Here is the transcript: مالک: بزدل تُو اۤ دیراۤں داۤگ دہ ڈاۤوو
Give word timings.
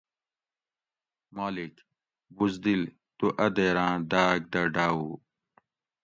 مالک: 1.35 1.75
بزدل 2.35 2.81
تُو 3.17 3.27
اۤ 3.45 3.51
دیراۤں 3.55 3.95
داۤگ 4.11 4.41
دہ 4.51 4.61
ڈاۤوو 4.73 5.11